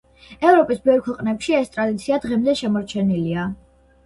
[0.51, 3.47] ევროპის ბევრ ქვეყნებში ეს ტრადიცია დღემდე შემორჩენილია.